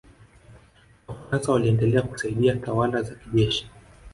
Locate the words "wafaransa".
1.07-1.51